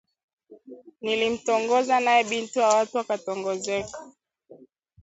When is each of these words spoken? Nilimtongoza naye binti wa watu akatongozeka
Nilimtongoza 1.01 1.97
naye 1.99 2.21
binti 2.23 2.59
wa 2.59 2.67
watu 2.75 2.95
akatongozeka 2.99 3.97